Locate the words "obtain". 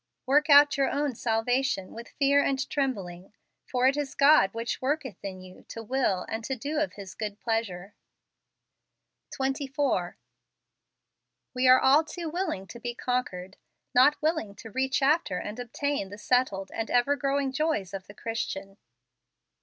15.59-16.09